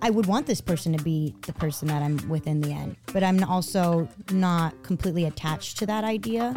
[0.00, 2.96] I would want this person to be the person that I'm with in the end,
[3.12, 6.54] but I'm also not completely attached to that idea.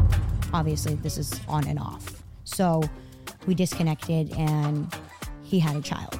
[0.52, 2.22] Obviously, this is on and off.
[2.44, 2.82] So
[3.46, 4.94] we disconnected and
[5.42, 6.18] he had a child.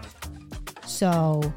[0.84, 1.52] So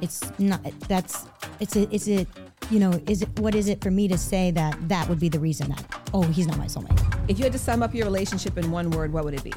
[0.00, 1.26] it's not that's
[1.60, 2.26] it's a it's a
[2.70, 5.28] you know is it what is it for me to say that that would be
[5.28, 6.98] the reason that oh he's not my soulmate
[7.28, 9.52] If you had to sum up your relationship in one word, what would it be?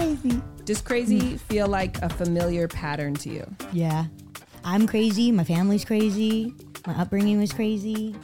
[0.00, 1.36] Crazy Does crazy hmm.
[1.36, 3.56] feel like a familiar pattern to you?
[3.72, 4.06] yeah
[4.64, 6.54] i'm crazy my family's crazy
[6.86, 8.14] my upbringing was crazy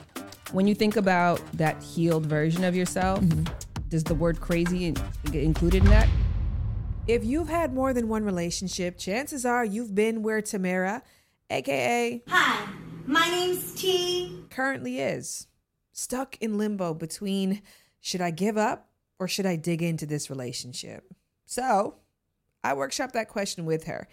[0.52, 3.44] When you think about that healed version of yourself, mm-hmm.
[3.88, 4.94] does the word crazy
[5.24, 6.08] get included in that?
[7.08, 11.02] If you've had more than one relationship, chances are you've been where Tamara,
[11.50, 12.68] aka Hi,
[13.06, 14.44] my name's Tee.
[14.50, 15.48] currently is.
[15.92, 17.62] Stuck in limbo between
[18.00, 18.88] should I give up
[19.18, 21.12] or should I dig into this relationship?
[21.46, 21.94] So
[22.62, 24.08] I workshopped that question with her,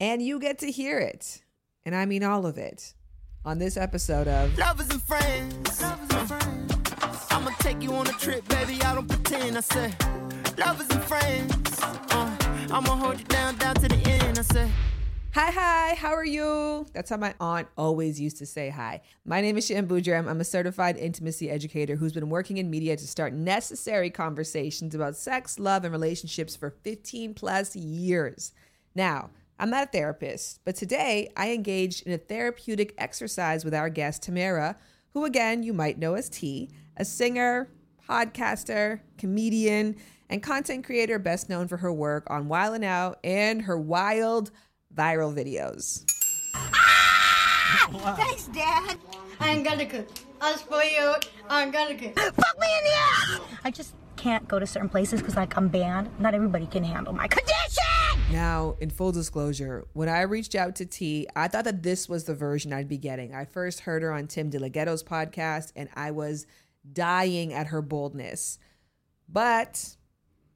[0.00, 1.42] and you get to hear it.
[1.84, 2.94] And I mean all of it
[3.44, 5.82] on this episode of Lovers and friends.
[5.82, 7.26] Lovers and friends.
[7.30, 8.80] I'ma take you on a trip, baby.
[8.82, 9.56] I don't pretend.
[9.56, 9.94] I said,
[10.58, 11.80] lovers and friends.
[11.82, 12.36] Uh,
[12.70, 14.38] I'ma hold you down, down to the end.
[14.38, 14.70] I said.
[15.36, 16.86] Hi, hi, how are you?
[16.94, 19.02] That's how my aunt always used to say hi.
[19.26, 20.30] My name is Shan Boodram.
[20.30, 25.14] I'm a certified intimacy educator who's been working in media to start necessary conversations about
[25.14, 28.54] sex, love, and relationships for 15 plus years.
[28.94, 33.90] Now, I'm not a therapist, but today I engaged in a therapeutic exercise with our
[33.90, 34.78] guest, Tamara,
[35.10, 37.68] who again you might know as Tee, a singer,
[38.08, 39.96] podcaster, comedian,
[40.30, 44.50] and content creator best known for her work on Wild 'N Out and her wild
[44.96, 46.04] viral videos.
[46.54, 48.16] Ah!
[48.16, 48.98] Thanks, Dad.
[49.40, 50.08] I'm gonna cook.
[50.40, 51.14] I'll spoil you.
[51.48, 52.18] I'm gonna cook.
[52.18, 53.40] Fuck me in the ass!
[53.64, 56.08] I just can't go to certain places because like I'm banned.
[56.18, 57.52] Not everybody can handle my condition.
[58.32, 62.24] Now, in full disclosure, when I reached out to Tee, I thought that this was
[62.24, 63.34] the version I'd be getting.
[63.34, 66.46] I first heard her on Tim DeLaGhetto's podcast, and I was
[66.92, 68.58] dying at her boldness.
[69.28, 69.96] But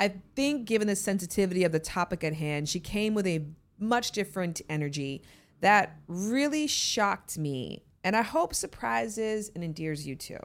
[0.00, 3.46] I think, given the sensitivity of the topic at hand, she came with a
[3.80, 5.22] much different energy
[5.60, 10.38] that really shocked me, and I hope surprises and endears you too.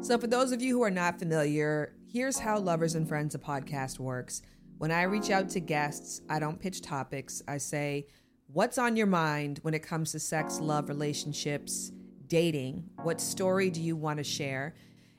[0.00, 3.38] So, for those of you who are not familiar, here's how Lovers and Friends, a
[3.38, 4.42] podcast, works.
[4.78, 7.42] When I reach out to guests, I don't pitch topics.
[7.48, 8.06] I say,
[8.52, 11.90] What's on your mind when it comes to sex, love, relationships,
[12.28, 12.84] dating?
[13.02, 14.74] What story do you want to share?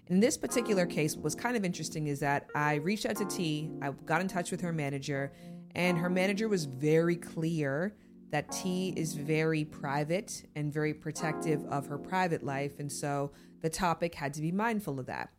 [0.08, 3.26] In this particular case, what was kind of interesting is that I reached out to
[3.26, 5.34] Tee, I got in touch with her manager,
[5.78, 7.94] and her manager was very clear
[8.32, 12.80] that Tee is very private and very protective of her private life.
[12.80, 15.30] And so the topic had to be mindful of that.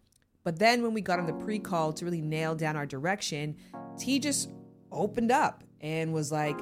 [0.44, 3.56] But then when we got on the pre call to really nail down our direction,
[3.98, 4.50] Tee just
[4.92, 6.58] opened up and was like,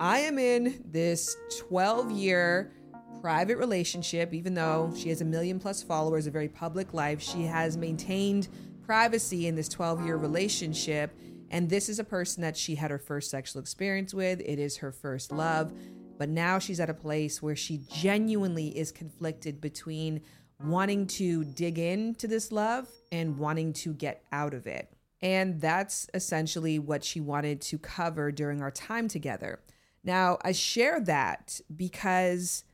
[0.00, 2.72] I am in this 12 year
[3.20, 7.22] private relationship, even though she has a million plus followers, a very public life.
[7.22, 8.48] She has maintained
[8.84, 11.16] privacy in this 12 year relationship.
[11.52, 14.40] And this is a person that she had her first sexual experience with.
[14.40, 15.72] It is her first love.
[16.18, 20.22] But now she's at a place where she genuinely is conflicted between
[20.64, 24.92] wanting to dig into this love and wanting to get out of it.
[25.20, 29.60] And that's essentially what she wanted to cover during our time together.
[30.02, 32.64] Now, I share that because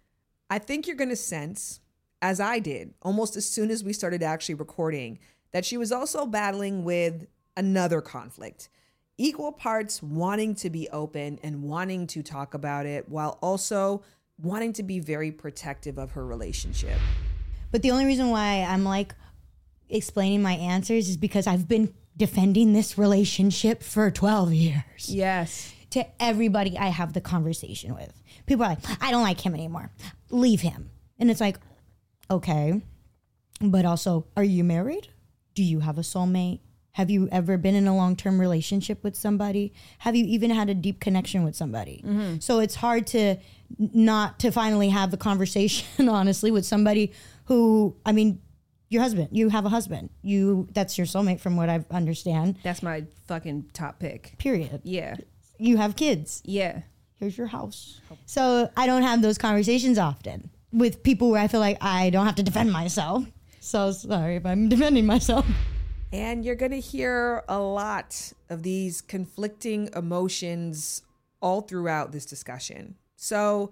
[0.48, 1.80] I think you're going to sense,
[2.22, 5.18] as I did almost as soon as we started actually recording,
[5.52, 7.26] that she was also battling with
[7.58, 8.70] another conflict.
[9.18, 14.02] Equal parts wanting to be open and wanting to talk about it while also
[14.40, 16.98] wanting to be very protective of her relationship.
[17.72, 19.14] But the only reason why I'm like
[19.88, 25.08] explaining my answers is because I've been defending this relationship for 12 years.
[25.08, 25.74] Yes.
[25.90, 28.22] To everybody I have the conversation with.
[28.46, 29.90] People are like, I don't like him anymore.
[30.30, 30.90] Leave him.
[31.18, 31.58] And it's like,
[32.30, 32.82] okay.
[33.60, 35.08] But also, are you married?
[35.54, 36.60] Do you have a soulmate?
[36.98, 39.72] Have you ever been in a long term relationship with somebody?
[39.98, 42.02] Have you even had a deep connection with somebody?
[42.04, 42.40] Mm-hmm.
[42.40, 43.36] So it's hard to
[43.78, 47.12] not to finally have the conversation, honestly, with somebody
[47.44, 48.42] who, I mean,
[48.88, 50.10] your husband, you have a husband.
[50.22, 52.56] You that's your soulmate from what I understand.
[52.64, 54.34] That's my fucking top pick.
[54.38, 54.80] Period.
[54.82, 55.18] Yeah.
[55.56, 56.42] You have kids.
[56.44, 56.80] Yeah.
[57.14, 58.00] Here's your house.
[58.26, 62.26] So I don't have those conversations often with people where I feel like I don't
[62.26, 63.24] have to defend myself.
[63.60, 65.46] So sorry if I'm defending myself.
[66.12, 71.02] And you're going to hear a lot of these conflicting emotions
[71.40, 72.96] all throughout this discussion.
[73.16, 73.70] So,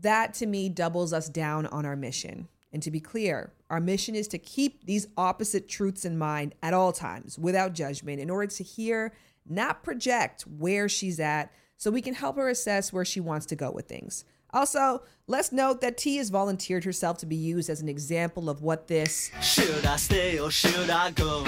[0.00, 2.48] that to me doubles us down on our mission.
[2.72, 6.72] And to be clear, our mission is to keep these opposite truths in mind at
[6.72, 9.12] all times without judgment in order to hear,
[9.46, 13.56] not project where she's at, so we can help her assess where she wants to
[13.56, 14.24] go with things.
[14.52, 18.62] Also, let's note that Tee has volunteered herself to be used as an example of
[18.62, 21.44] what this Should I stay or should I go?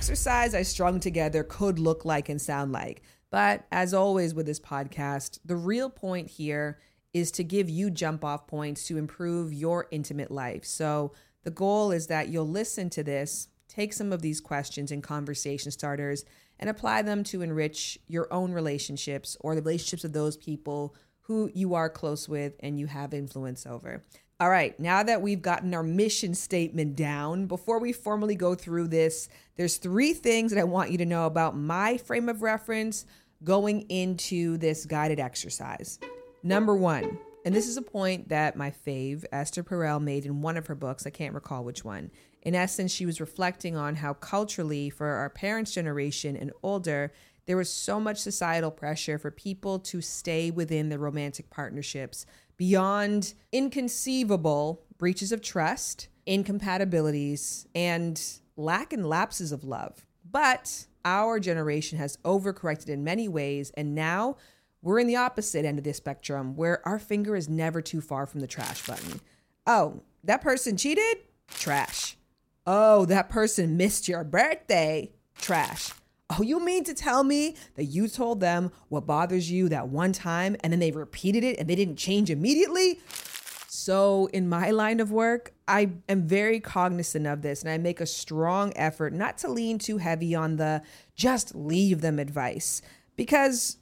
[0.00, 3.02] exercise I strung together could look like and sound like.
[3.30, 6.78] But as always with this podcast, the real point here
[7.12, 10.64] is to give you jump off points to improve your intimate life.
[10.64, 11.12] So
[11.42, 15.70] the goal is that you'll listen to this, take some of these questions and conversation
[15.70, 16.24] starters,
[16.60, 21.50] and apply them to enrich your own relationships or the relationships of those people who
[21.54, 24.04] you are close with and you have influence over.
[24.38, 28.88] All right, now that we've gotten our mission statement down, before we formally go through
[28.88, 33.04] this, there's three things that I want you to know about my frame of reference
[33.42, 35.98] going into this guided exercise.
[36.42, 40.56] Number one, and this is a point that my fave, Esther Perel, made in one
[40.56, 41.06] of her books.
[41.06, 42.10] I can't recall which one.
[42.42, 47.12] In essence, she was reflecting on how culturally, for our parents' generation and older,
[47.46, 52.24] there was so much societal pressure for people to stay within their romantic partnerships
[52.56, 58.22] beyond inconceivable breaches of trust, incompatibilities, and
[58.56, 60.06] lack and lapses of love.
[60.30, 64.36] But our generation has overcorrected in many ways, and now
[64.82, 68.26] we're in the opposite end of the spectrum where our finger is never too far
[68.26, 69.20] from the trash button.
[69.66, 71.18] Oh, that person cheated?
[71.48, 72.16] Trash.
[72.72, 75.10] Oh, that person missed your birthday?
[75.34, 75.90] Trash.
[76.30, 80.12] Oh, you mean to tell me that you told them what bothers you that one
[80.12, 83.00] time and then they repeated it and they didn't change immediately?
[83.66, 88.00] So, in my line of work, I am very cognizant of this and I make
[88.00, 90.82] a strong effort not to lean too heavy on the
[91.16, 92.82] just leave them advice
[93.16, 93.78] because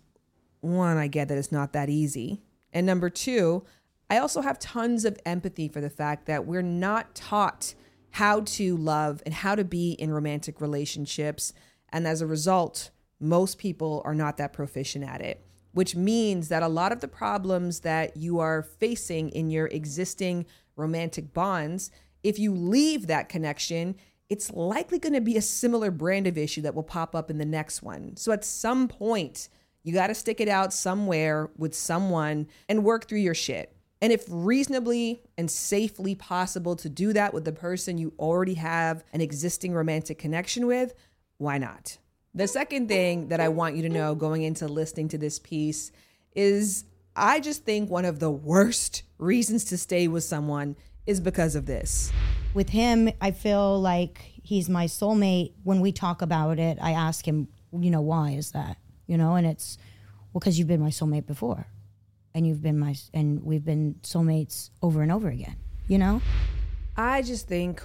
[0.63, 2.41] one, I get that it's not that easy.
[2.73, 3.67] And number two,
[4.09, 7.75] I also have tons of empathy for the fact that we're not taught
[8.11, 11.53] how to love and how to be in romantic relationships.
[11.91, 12.91] And as a result,
[13.21, 17.09] most people are not that proficient at it, which means that a lot of the
[17.09, 20.47] problems that you are facing in your existing
[20.77, 21.91] romantic bonds,
[22.23, 23.97] if you leave that connection,
[24.29, 27.39] it's likely going to be a similar brand of issue that will pop up in
[27.39, 28.17] the next one.
[28.17, 29.49] So at some point,
[29.83, 33.75] you got to stick it out somewhere with someone and work through your shit.
[34.01, 39.05] And if reasonably and safely possible to do that with the person you already have
[39.13, 40.95] an existing romantic connection with,
[41.39, 41.99] why not?
[42.35, 45.91] The second thing that I want you to know going into listening to this piece
[46.37, 46.85] is
[47.17, 51.67] I just think one of the worst reasons to stay with someone is because of
[51.67, 52.13] this.
[52.55, 55.55] With him, I feel like he's my soulmate.
[55.65, 58.77] When we talk about it, I ask him, you know, why is that?
[59.07, 59.79] You know, and it's
[60.33, 61.67] well, because you've been my soulmate before,
[62.35, 65.57] and you've been my, and we've been soulmates over and over again.
[65.87, 66.21] You know,
[66.97, 67.83] I just think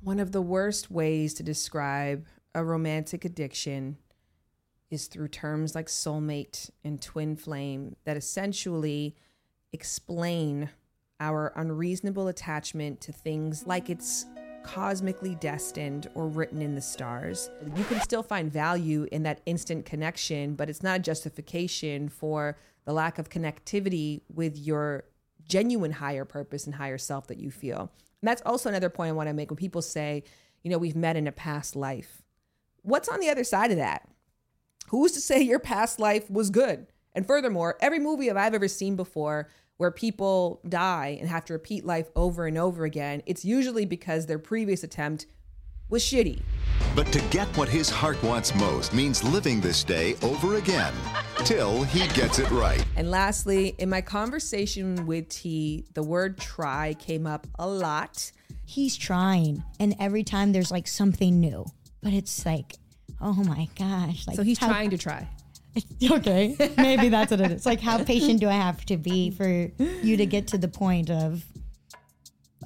[0.00, 3.96] one of the worst ways to describe a romantic addiction
[4.90, 9.16] is through terms like soulmate and twin flame that essentially
[9.72, 10.70] explain
[11.20, 14.26] our unreasonable attachment to things like it's
[14.62, 17.50] cosmically destined or written in the stars.
[17.76, 22.56] You can still find value in that instant connection, but it's not a justification for
[22.84, 25.04] the lack of connectivity with your
[25.46, 27.92] genuine higher purpose and higher self that you feel.
[28.20, 30.24] And that's also another point I want to make when people say,
[30.62, 32.22] you know, we've met in a past life.
[32.82, 34.08] What's on the other side of that?
[34.88, 36.86] Who's to say your past life was good?
[37.14, 41.84] And furthermore, every movie I've ever seen before where people die and have to repeat
[41.84, 45.26] life over and over again, it's usually because their previous attempt
[45.90, 46.40] was shitty.
[46.96, 50.92] But to get what his heart wants most means living this day over again
[51.44, 52.84] till he gets it right.
[52.96, 58.30] And lastly, in my conversation with Tee, the word try came up a lot.
[58.66, 61.64] he's trying, and every time there's like something new,
[62.02, 62.76] but it's like,
[63.20, 64.26] oh my gosh!
[64.26, 65.28] Like, So he's how- trying to try.
[66.10, 67.66] okay, maybe that's what it is.
[67.66, 71.10] Like, how patient do I have to be for you to get to the point
[71.10, 71.44] of?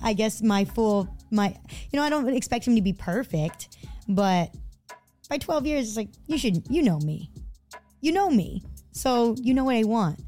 [0.03, 1.57] I guess my full my
[1.91, 3.77] you know I don't expect him to be perfect,
[4.09, 4.55] but
[5.29, 7.31] by twelve years it's like you should you know me,
[8.01, 10.21] you know me, so you know what I want.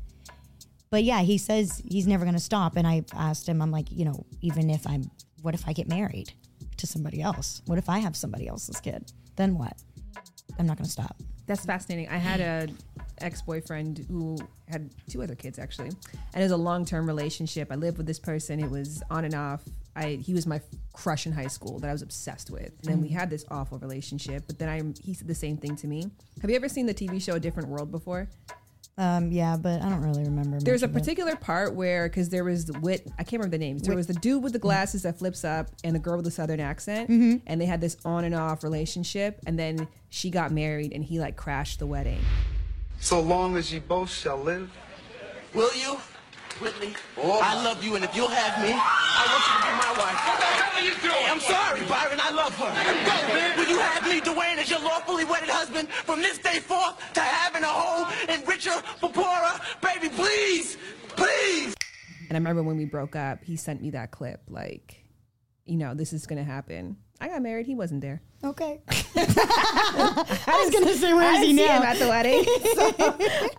[0.90, 4.04] But yeah, he says he's never gonna stop, and I asked him, I'm like, you
[4.04, 5.08] know, even if I'm,
[5.42, 6.32] what if I get married
[6.78, 7.62] to somebody else?
[7.66, 9.12] What if I have somebody else's kid?
[9.36, 9.80] Then what?
[10.58, 11.16] I'm not gonna stop.
[11.46, 12.08] That's fascinating.
[12.08, 12.68] I had a
[13.20, 14.38] ex-boyfriend who
[14.68, 15.90] had two other kids actually,
[16.34, 17.68] and it was a long-term relationship.
[17.70, 18.58] I lived with this person.
[18.58, 19.62] It was on and off.
[19.96, 20.60] I he was my
[20.92, 22.72] crush in high school that I was obsessed with.
[22.82, 24.44] And then we had this awful relationship.
[24.46, 26.10] But then I he said the same thing to me.
[26.40, 28.28] Have you ever seen the TV show A Different World before?
[28.98, 30.60] Um, yeah, but I don't really remember.
[30.60, 31.00] There's a much of it.
[31.00, 33.82] particular part where because there was the wit I can't remember the names.
[33.82, 36.30] There was the dude with the glasses that flips up and the girl with the
[36.30, 39.40] southern accent, and they had this on and off relationship.
[39.46, 42.20] And then she got married and he like crashed the wedding.
[43.00, 44.70] So long as you both shall live
[45.54, 45.98] Will you?
[46.60, 49.92] Whitley, I love you, and if you'll have me, I want you to be my
[49.96, 50.20] wife.
[50.28, 51.24] What the hell are you doing?
[51.30, 52.68] I'm sorry, Byron, I love her.
[52.68, 53.56] Go, man.
[53.56, 57.20] Will you have me, Dwayne, as your lawfully wedded husband from this day forth to
[57.20, 59.58] having a home in richer, for poorer?
[59.80, 60.76] Baby, please,
[61.08, 61.74] please.
[62.28, 65.02] And I remember when we broke up, he sent me that clip, like,
[65.64, 66.98] you know, this is gonna happen.
[67.20, 67.66] I got married.
[67.66, 68.22] He wasn't there.
[68.42, 68.80] Okay.
[68.88, 71.88] I was gonna say, where I is he didn't see him now?
[71.88, 72.44] at the wedding.
[72.74, 72.90] So,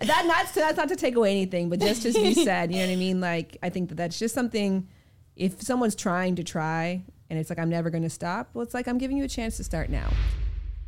[0.08, 2.88] that not that's not to take away anything, but just as you said, you know
[2.88, 3.22] what I mean.
[3.22, 4.88] Like I think that that's just something.
[5.36, 8.74] If someone's trying to try and it's like I'm never going to stop, well, it's
[8.74, 10.10] like I'm giving you a chance to start now.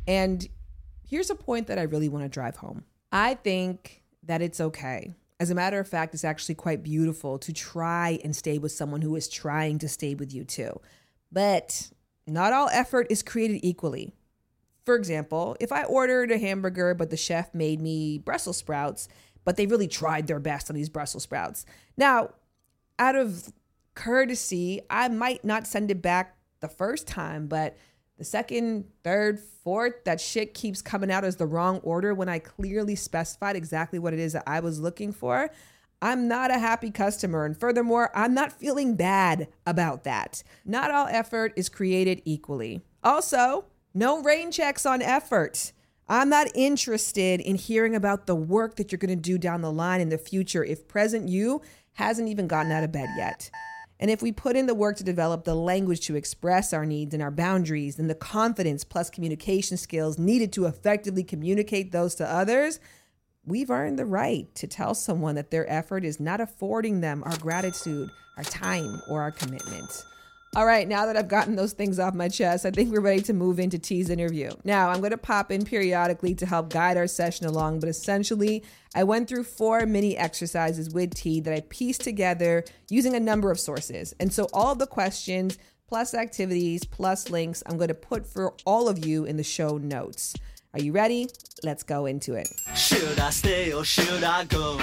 [0.06, 0.46] And
[1.08, 2.84] here's a point that I really want to drive home.
[3.10, 5.14] I think that it's okay.
[5.40, 9.00] As a matter of fact, it's actually quite beautiful to try and stay with someone
[9.00, 10.78] who is trying to stay with you too.
[11.32, 11.90] But
[12.26, 14.12] not all effort is created equally.
[14.84, 19.08] For example, if I ordered a hamburger, but the chef made me Brussels sprouts,
[19.44, 21.64] but they really tried their best on these Brussels sprouts.
[21.96, 22.30] Now,
[22.98, 23.52] out of
[23.94, 27.76] courtesy, I might not send it back the first time, but
[28.18, 32.38] the second, third, fourth, that shit keeps coming out as the wrong order when I
[32.38, 35.50] clearly specified exactly what it is that I was looking for.
[36.04, 37.46] I'm not a happy customer.
[37.46, 40.42] And furthermore, I'm not feeling bad about that.
[40.62, 42.82] Not all effort is created equally.
[43.02, 45.72] Also, no rain checks on effort.
[46.06, 49.72] I'm not interested in hearing about the work that you're going to do down the
[49.72, 51.62] line in the future if present you
[51.94, 53.50] hasn't even gotten out of bed yet.
[53.98, 57.14] And if we put in the work to develop the language to express our needs
[57.14, 62.30] and our boundaries, then the confidence plus communication skills needed to effectively communicate those to
[62.30, 62.78] others,
[63.46, 67.36] we've earned the right to tell someone that their effort is not affording them our
[67.38, 70.04] gratitude, our time, or our commitment.
[70.56, 73.22] All right, now that I've gotten those things off my chest, I think we're ready
[73.22, 74.52] to move into Tee's interview.
[74.62, 78.62] Now, I'm going to pop in periodically to help guide our session along, but essentially,
[78.94, 83.50] I went through four mini exercises with Tee that I pieced together using a number
[83.50, 84.14] of sources.
[84.20, 85.58] And so, all the questions,
[85.88, 89.76] plus activities, plus links, I'm going to put for all of you in the show
[89.76, 90.34] notes.
[90.74, 91.28] Are you ready?
[91.62, 92.48] Let's go into it.
[92.74, 94.80] Should I stay or should I go?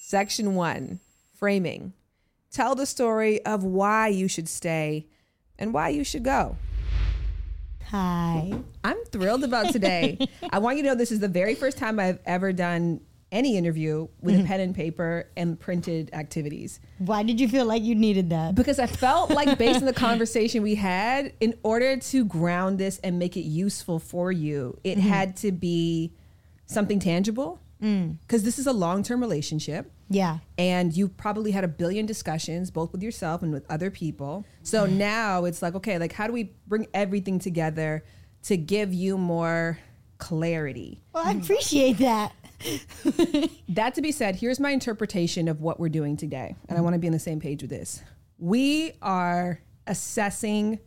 [0.00, 0.98] Section one
[1.38, 1.92] framing.
[2.50, 5.06] Tell the story of why you should stay
[5.56, 6.56] and why you should go.
[7.90, 8.54] Hi.
[8.82, 10.18] I'm thrilled about today.
[10.50, 13.00] I want you to know this is the very first time I've ever done
[13.32, 14.46] any interview with a mm-hmm.
[14.46, 16.80] pen and paper and printed activities.
[16.98, 18.54] Why did you feel like you needed that?
[18.54, 22.98] Because I felt like, based on the conversation we had, in order to ground this
[22.98, 25.08] and make it useful for you, it mm-hmm.
[25.08, 26.12] had to be
[26.66, 27.60] something tangible.
[27.82, 28.18] Mm.
[28.20, 29.90] Because this is a long term relationship.
[30.08, 30.38] Yeah.
[30.56, 34.46] And you probably had a billion discussions, both with yourself and with other people.
[34.62, 34.98] So mm-hmm.
[34.98, 38.04] now it's like, okay, like how do we bring everything together
[38.44, 39.78] to give you more
[40.18, 41.02] clarity?
[41.12, 42.32] Well, I appreciate that.
[43.68, 46.54] That to be said, here's my interpretation of what we're doing today.
[46.68, 48.02] And I want to be on the same page with this.
[48.38, 50.78] We are assessing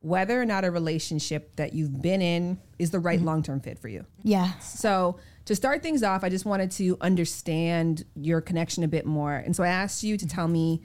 [0.00, 3.26] whether or not a relationship that you've been in is the right mm-hmm.
[3.26, 4.04] long term fit for you.
[4.22, 4.52] Yeah.
[4.58, 9.34] So, to start things off, I just wanted to understand your connection a bit more.
[9.34, 10.82] And so I asked you to tell me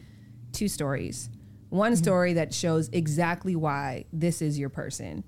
[0.52, 1.30] two stories.
[1.70, 2.04] One mm-hmm.
[2.04, 5.24] story that shows exactly why this is your person.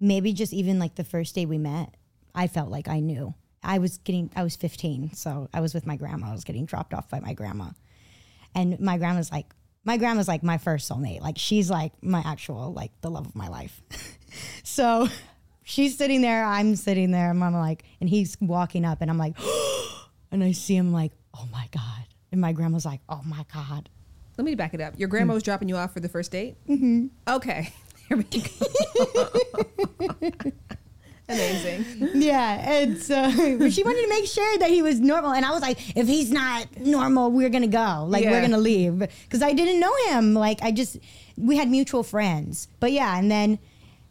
[0.00, 1.96] Maybe just even like the first day we met,
[2.34, 3.34] I felt like I knew.
[3.62, 6.30] I was getting, I was 15, so I was with my grandma.
[6.30, 7.70] I was getting dropped off by my grandma.
[8.54, 9.46] And my grandma's like,
[9.84, 11.20] my grandma's like my first soulmate.
[11.20, 13.80] Like she's like my actual, like the love of my life.
[14.62, 15.08] so
[15.62, 19.18] she's sitting there, I'm sitting there, and I'm like, and he's walking up, and I'm
[19.18, 19.36] like,
[20.30, 22.06] and I see him like, oh my God.
[22.30, 23.88] And my grandma's like, oh my God.
[24.38, 24.94] Let me back it up.
[24.96, 26.56] Your grandma was dropping you off for the first date?
[26.66, 27.08] Mm-hmm.
[27.28, 27.72] Okay.
[28.08, 28.40] Here we go.
[31.32, 32.10] Amazing.
[32.22, 33.30] Yeah, and so
[33.70, 36.30] she wanted to make sure that he was normal, and I was like, if he's
[36.30, 40.34] not normal, we're gonna go, like we're gonna leave, because I didn't know him.
[40.34, 40.98] Like I just,
[41.36, 43.58] we had mutual friends, but yeah, and then,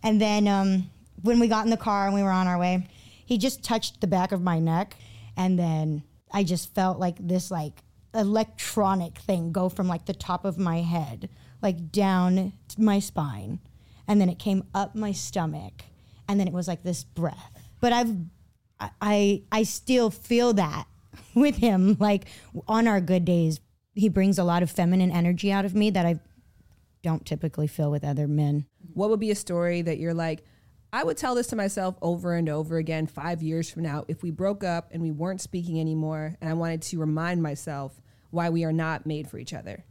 [0.03, 0.89] and then um,
[1.21, 2.87] when we got in the car and we were on our way,
[3.25, 4.97] he just touched the back of my neck,
[5.37, 10.43] and then I just felt like this like electronic thing go from like the top
[10.43, 11.29] of my head,
[11.61, 13.59] like down to my spine,
[14.07, 15.83] and then it came up my stomach
[16.31, 17.59] and then it was like this breath.
[17.81, 18.15] But I've
[18.79, 20.87] I I, I still feel that
[21.35, 21.97] with him.
[21.99, 22.25] Like
[22.67, 23.59] on our good days,
[23.93, 26.19] he brings a lot of feminine energy out of me that I
[27.03, 28.65] don't typically feel with other men.
[28.93, 30.43] What would be a story that you're like,
[30.93, 34.23] I would tell this to myself over and over again five years from now if
[34.23, 38.49] we broke up and we weren't speaking anymore and I wanted to remind myself why
[38.49, 39.83] we are not made for each other?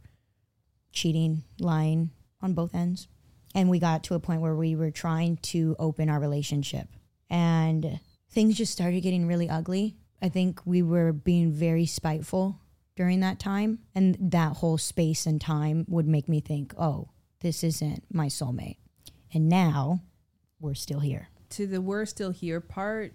[0.91, 3.07] Cheating, lying on both ends.
[3.53, 6.87] And we got to a point where we were trying to open our relationship.
[7.29, 9.97] And things just started getting really ugly.
[10.21, 12.59] I think we were being very spiteful
[12.95, 13.79] during that time.
[13.95, 17.09] And that whole space and time would make me think, oh,
[17.41, 18.77] this isn't my soulmate.
[19.33, 20.01] And now
[20.59, 21.29] we're still here.
[21.51, 23.13] To the we're still here part,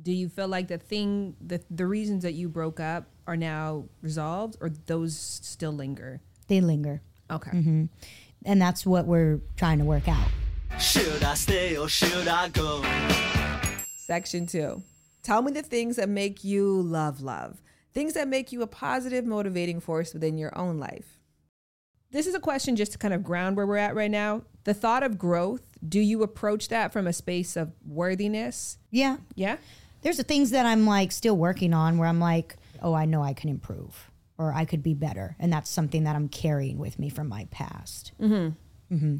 [0.00, 3.84] do you feel like the thing, the, the reasons that you broke up are now
[4.02, 6.20] resolved or those still linger?
[6.48, 7.02] They linger.
[7.30, 7.50] Okay.
[7.50, 7.84] hmm
[8.44, 10.28] And that's what we're trying to work out.
[10.78, 12.84] Should I stay or should I go?
[13.96, 14.82] Section two.
[15.22, 17.62] Tell me the things that make you love love.
[17.94, 21.20] Things that make you a positive, motivating force within your own life.
[22.10, 24.42] This is a question just to kind of ground where we're at right now.
[24.64, 28.78] The thought of growth, do you approach that from a space of worthiness?
[28.90, 29.18] Yeah.
[29.34, 29.56] Yeah.
[30.02, 33.22] There's the things that I'm like still working on where I'm like, oh, I know
[33.22, 35.36] I can improve or I could be better.
[35.38, 38.12] And that's something that I'm carrying with me from my past.
[38.20, 38.50] Mm-hmm.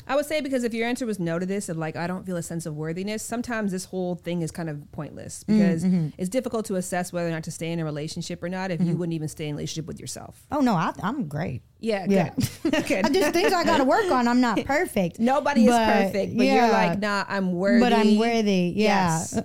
[0.07, 2.25] I would say because if your answer was no to this, of like I don't
[2.25, 6.13] feel a sense of worthiness, sometimes this whole thing is kind of pointless because Mhm.
[6.17, 8.81] it's difficult to assess whether or not to stay in a relationship or not if
[8.81, 8.99] you Mhm.
[8.99, 10.47] wouldn't even stay in a relationship with yourself.
[10.53, 11.63] Oh, no, I, I'm great.
[11.81, 12.31] Yeah, Yeah.
[12.63, 12.87] good.
[12.87, 13.07] good.
[13.07, 14.29] There's things I got to work on.
[14.29, 15.19] I'm not perfect.
[15.19, 16.55] Nobody But, is perfect, but yeah.
[16.55, 17.81] you're like, nah, I'm worthy.
[17.81, 18.75] But I'm worthy.
[18.77, 19.25] Yeah.
[19.27, 19.41] Yes.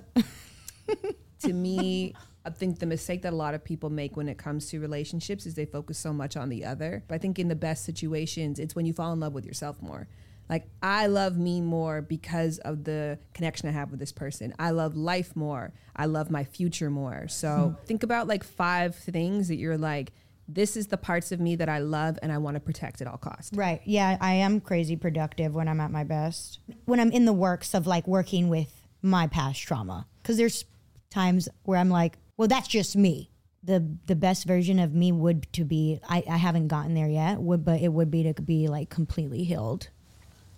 [1.40, 4.66] to me, I think the mistake that a lot of people make when it comes
[4.70, 7.04] to relationships is they focus so much on the other.
[7.06, 9.82] But I think in the best situations, it's when you fall in love with yourself
[9.82, 10.08] more.
[10.48, 14.52] Like, I love me more because of the connection I have with this person.
[14.58, 15.72] I love life more.
[15.94, 17.28] I love my future more.
[17.28, 17.86] So hmm.
[17.86, 20.12] think about like five things that you're like,
[20.48, 23.06] this is the parts of me that I love and I want to protect at
[23.06, 23.56] all costs.
[23.56, 23.80] Right.
[23.84, 26.58] Yeah, I am crazy productive when I'm at my best.
[26.86, 30.06] When I'm in the works of like working with my past trauma.
[30.24, 30.64] Cuz there's
[31.10, 33.28] times where I'm like, well, that's just me.
[33.62, 37.38] The the best version of me would to be I, I haven't gotten there yet,
[37.38, 39.90] would but it would be to be like completely healed.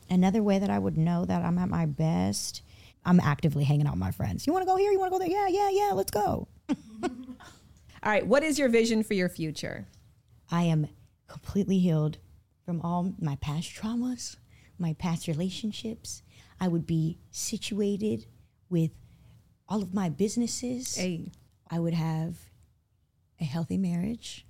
[0.08, 2.62] Another way that I would know that I'm at my best,
[3.04, 4.46] I'm actively hanging out with my friends.
[4.46, 4.92] You want to go here?
[4.92, 5.28] You want to go there?
[5.28, 6.46] Yeah, yeah, yeah, let's go.
[7.02, 7.08] All
[8.04, 9.88] right, what is your vision for your future?
[10.52, 10.86] I am
[11.26, 12.18] completely healed
[12.64, 14.36] from all my past traumas,
[14.78, 16.22] my past relationships.
[16.60, 18.26] I would be situated
[18.70, 18.92] with
[19.68, 20.94] all of my businesses.
[20.94, 21.32] Hey.
[21.72, 22.36] I would have
[23.40, 24.46] a healthy marriage,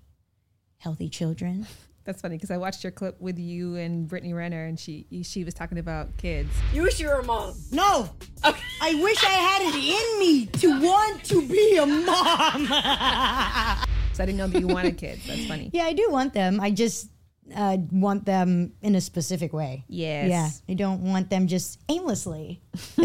[0.79, 1.69] healthy children.
[2.05, 5.45] That's funny because I watched your clip with you and Brittany Renner, and she she
[5.45, 6.51] was talking about kids.
[6.75, 7.55] You wish you were a mom.
[7.71, 8.11] No.
[8.43, 13.89] I wish I had it in me to want to be a mom.
[14.15, 15.27] So I didn't know that you wanted kids.
[15.27, 15.71] That's funny.
[15.73, 16.61] yeah, I do want them.
[16.61, 17.09] I just
[17.57, 19.85] uh, want them in a specific way.
[19.89, 20.29] Yes.
[20.29, 20.51] Yeah.
[20.73, 22.61] I don't want them just aimlessly.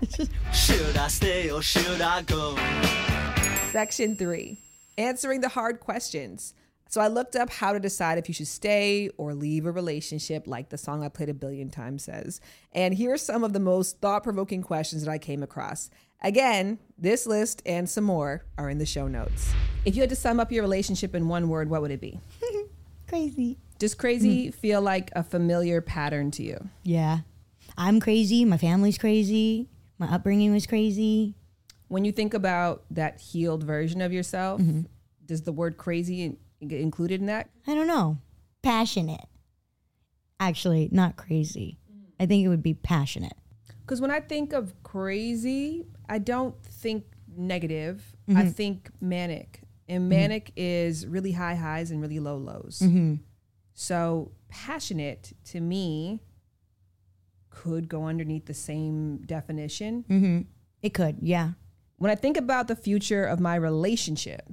[0.52, 2.56] Should I stay or should I go?
[3.70, 4.58] Section three,
[4.96, 6.54] answering the hard questions.
[6.88, 10.46] So I looked up how to decide if you should stay or leave a relationship,
[10.46, 12.40] like the song I played a billion times says.
[12.72, 15.90] And here are some of the most thought provoking questions that I came across.
[16.22, 19.52] Again, this list and some more are in the show notes.
[19.84, 22.18] If you had to sum up your relationship in one word, what would it be?
[23.06, 23.58] Crazy.
[23.78, 24.50] Does crazy hmm.
[24.50, 26.68] feel like a familiar pattern to you?
[26.82, 27.20] Yeah.
[27.78, 28.44] I'm crazy.
[28.44, 29.68] My family's crazy.
[30.00, 31.36] My upbringing was crazy.
[31.88, 34.82] When you think about that healed version of yourself, Mm-hmm.
[35.26, 37.50] does the word crazy in- get included in that?
[37.66, 38.18] I don't know.
[38.62, 39.26] Passionate.
[40.40, 41.78] Actually, not crazy.
[42.18, 43.34] I think it would be passionate.
[43.82, 47.04] Because when I think of crazy, I don't think
[47.36, 48.16] negative.
[48.28, 48.54] I Mhm.
[48.54, 49.62] think manic.
[49.88, 50.08] And Mhm.
[50.08, 52.78] manic is really high highs and really low lows.
[52.82, 53.20] Mhm.
[53.74, 56.20] So passionate to me
[57.50, 60.04] could go underneath the same definition.
[60.08, 60.40] Mm-hmm.
[60.82, 61.50] It could, yeah.
[61.96, 64.48] When I think about the future of my relationship,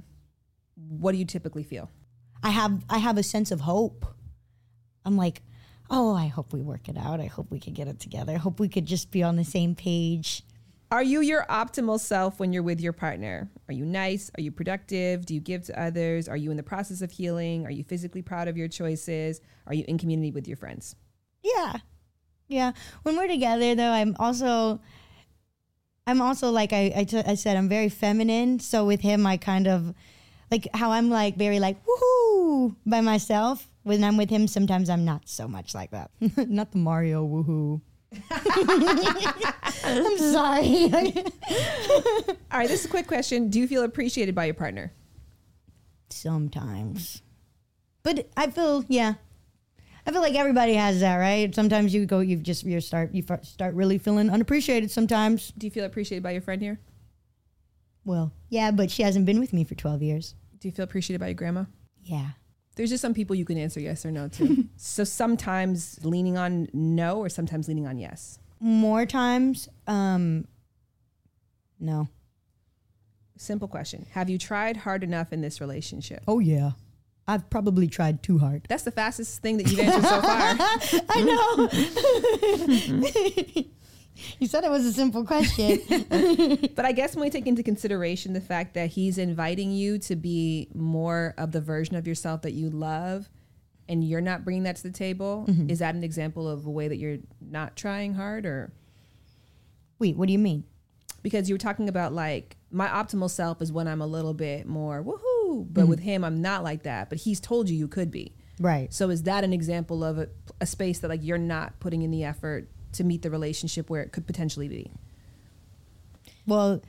[0.74, 1.90] what do you typically feel?
[2.42, 4.04] I have I have a sense of hope.
[5.04, 5.42] I'm like,
[5.90, 7.20] oh, I hope we work it out.
[7.20, 8.32] I hope we could get it together.
[8.32, 10.42] I hope we could just be on the same page.
[10.90, 13.50] Are you your optimal self when you're with your partner?
[13.68, 14.30] Are you nice?
[14.38, 15.26] Are you productive?
[15.26, 16.28] Do you give to others?
[16.28, 17.66] Are you in the process of healing?
[17.66, 19.42] Are you physically proud of your choices?
[19.66, 20.96] Are you in community with your friends?
[21.42, 21.76] Yeah.
[22.48, 22.72] Yeah.
[23.02, 24.80] When we're together though, I'm also
[26.06, 29.36] I'm also like I I, t- I said I'm very feminine, so with him I
[29.36, 29.94] kind of
[30.50, 33.68] like how I'm like very like woohoo by myself.
[33.82, 36.10] When I'm with him sometimes I'm not so much like that.
[36.48, 37.80] not the Mario woohoo.
[39.84, 40.90] I'm sorry.
[42.50, 43.50] All right, this is a quick question.
[43.50, 44.92] Do you feel appreciated by your partner?
[46.08, 47.20] Sometimes.
[48.02, 49.14] But I feel yeah.
[50.08, 51.54] I feel like everybody has that, right?
[51.54, 54.90] Sometimes you go, you just you start you start really feeling unappreciated.
[54.90, 55.52] Sometimes.
[55.58, 56.80] Do you feel appreciated by your friend here?
[58.06, 60.34] Well, yeah, but she hasn't been with me for twelve years.
[60.60, 61.64] Do you feel appreciated by your grandma?
[62.02, 62.30] Yeah.
[62.74, 64.64] There's just some people you can answer yes or no to.
[64.78, 68.38] so sometimes leaning on no or sometimes leaning on yes.
[68.60, 70.46] More times, um,
[71.78, 72.08] no.
[73.36, 74.06] Simple question.
[74.12, 76.22] Have you tried hard enough in this relationship?
[76.26, 76.70] Oh yeah.
[77.28, 78.64] I've probably tried too hard.
[78.68, 80.56] That's the fastest thing that you've answered so far.
[81.10, 81.68] I know.
[84.40, 85.78] you said it was a simple question.
[86.74, 90.16] But I guess when we take into consideration the fact that he's inviting you to
[90.16, 93.28] be more of the version of yourself that you love
[93.88, 95.70] and you're not bringing that to the table, Mhm.
[95.70, 98.72] is that an example of a way that you're not trying hard or
[99.98, 100.64] Wait, what do you mean?
[101.20, 104.66] because you were talking about like my optimal self is when I'm a little bit
[104.66, 105.37] more woohoo,
[105.70, 108.34] but with him I'm not like that, but he's told you you could be.
[108.60, 108.92] Right.
[108.92, 110.28] So is that an example of a,
[110.60, 114.02] a space that like you're not putting in the effort to meet the relationship where
[114.02, 114.90] it could potentially be?
[116.46, 116.82] Well,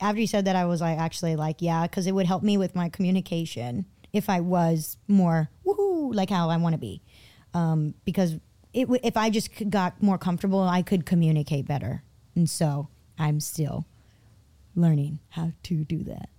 [0.00, 2.56] after you said that, I was like, actually, like, yeah, because it would help me
[2.56, 7.02] with my communication if I was more woohoo, like how I want to be.
[7.52, 8.36] Um, because
[8.72, 12.02] it, w- if I just got more comfortable, I could communicate better.
[12.34, 13.86] And so I'm still
[14.74, 16.30] learning how to do that.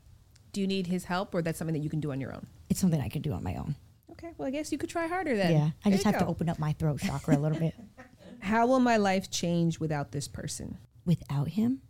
[0.53, 2.47] Do you need his help or that's something that you can do on your own?
[2.69, 3.75] It's something I can do on my own.
[4.11, 5.51] Okay, well I guess you could try harder then.
[5.51, 7.73] yeah, I There just you have to open up my throat chakra a little bit.
[8.41, 10.77] How will my life change without this person?
[11.05, 11.81] Without him,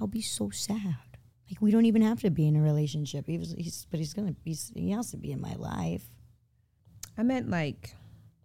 [0.00, 0.96] I'll be so sad.
[1.50, 3.26] Like we don't even have to be in a relationship.
[3.26, 4.56] He was, he's, but he's gonna be.
[4.74, 6.04] He has to be in my life.
[7.16, 7.94] I meant like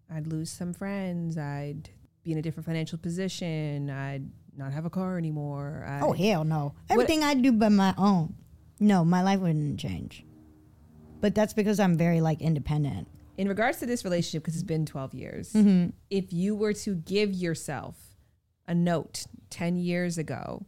[0.10, 1.90] I'd lose some friends, I'd
[2.24, 5.86] be in a different financial position, I'd not have a car anymore.
[5.88, 6.74] I, Oh hell no!
[6.88, 8.36] What- Everything I do by my own.
[8.80, 10.26] No, my life wouldn't change.
[11.22, 13.08] But that's because I'm very like independent.
[13.38, 15.94] In regards to this relationship, because it's been 12 years, Mhm.
[16.10, 17.96] if you were to give yourself
[18.68, 20.66] a note 10 years ago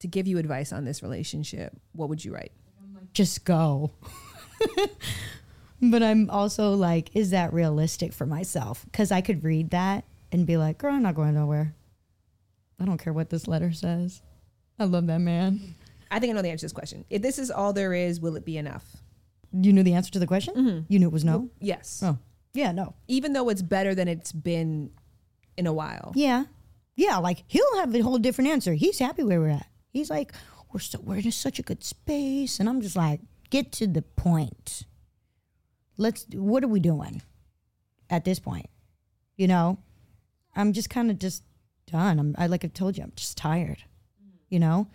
[0.00, 2.52] to give you advice on this relationship, what would you write?
[3.14, 3.92] Just go.
[5.82, 8.84] but I'm also like, is that realistic for myself?
[8.84, 11.74] Because I could read that and be like, girl, I'm not going nowhere.
[12.78, 14.22] I don't care what this letter says.
[14.78, 15.74] I love that man.
[16.10, 17.04] I think I know the answer to this question.
[17.08, 18.84] If this is all there is, will it be enough?
[19.52, 20.54] You knew the answer to the question?
[20.54, 20.80] Mm-hmm.
[20.88, 21.50] You knew it was no?
[21.60, 22.02] Yes.
[22.04, 22.18] Oh,
[22.52, 22.94] yeah, no.
[23.08, 24.90] Even though it's better than it's been
[25.56, 26.12] in a while.
[26.14, 26.44] Yeah.
[26.96, 28.74] Yeah, like he'll have a whole different answer.
[28.74, 29.66] He's happy where we're at.
[29.92, 30.32] He's like,
[30.72, 32.60] we're so we're in such a good space.
[32.60, 33.20] And I'm just like,
[33.50, 34.84] get to the point.
[35.96, 37.22] Let's what are we doing
[38.08, 38.66] at this point?
[39.36, 39.78] You know?
[40.54, 41.44] I'm just kind of just
[41.86, 42.18] done.
[42.18, 43.84] I'm I like I told you, I'm just tired.
[44.48, 44.88] You know?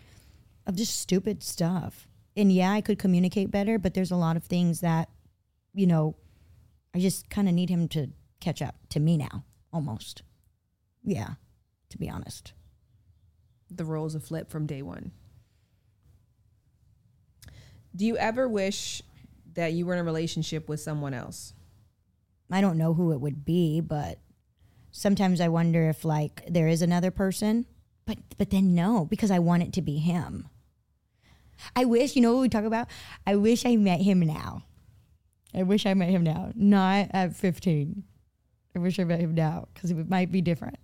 [0.68, 2.08] Of just stupid stuff.
[2.36, 5.10] And yeah, I could communicate better, but there's a lot of things that,
[5.74, 6.16] you know,
[6.94, 10.24] I just kind of need him to catch up to me now, almost.
[11.04, 11.36] Yeah,
[11.90, 12.54] to be honest.
[13.70, 15.12] The roles have flipped from day one.
[17.96, 19.02] Do you ever wish
[19.54, 21.54] that you were in a relationship with someone else?
[22.52, 24.20] I don't know who it would be, but
[24.92, 27.66] sometimes I wonder if like there is another person.
[28.06, 30.48] But but then no, because I want it to be him.
[31.76, 32.88] I wish, you know what we talk about?
[33.26, 34.64] I wish I met him now.
[35.54, 38.04] I wish I met him now, not at 15.
[38.76, 40.78] I wish I met him now because it might be different.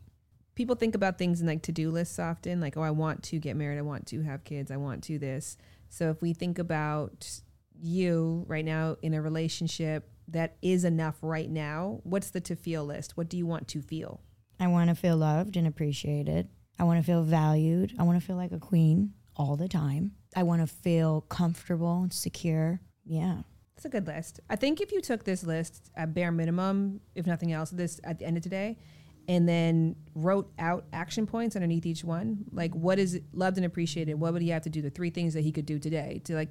[0.55, 3.39] People think about things in like to do lists often, like, oh, I want to
[3.39, 5.57] get married, I want to have kids, I want to this.
[5.89, 7.41] So if we think about
[7.77, 12.86] you right now in a relationship that is enough right now, what's the to feel
[12.86, 13.17] list?
[13.17, 14.21] What do you want to feel?
[14.60, 16.47] I want to feel loved and appreciated.
[16.79, 17.93] I want to feel valued.
[17.99, 20.13] I want to feel like a queen all the time.
[20.36, 22.80] I want to feel comfortable and secure.
[23.06, 23.41] Yeah.
[23.76, 24.39] It's a good list.
[24.50, 28.20] I think if you took this list at bare minimum, if nothing else, this at
[28.20, 28.78] the end of today,
[29.28, 34.15] and then wrote out action points underneath each one, like what is loved and appreciated?
[34.15, 34.82] What would he have to do?
[34.82, 36.50] The three things that he could do today to like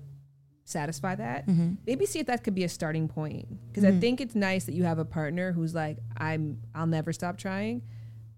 [0.64, 1.46] satisfy that.
[1.46, 1.78] Mhm.
[1.86, 3.48] Maybe see if that could be a starting point.
[3.68, 4.00] Because I Mhm.
[4.00, 7.82] think it's nice that you have a partner who's like, I'm, I'll never stop trying.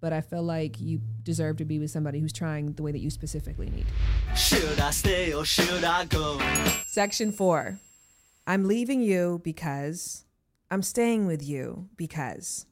[0.02, 2.98] But I feel like you deserve to be with somebody who's trying the way that
[2.98, 3.86] you specifically need.
[4.36, 6.40] Should I stay or should I go?
[6.86, 7.78] Section four.
[8.44, 10.24] I'm leaving you because
[10.72, 12.66] I'm staying with you because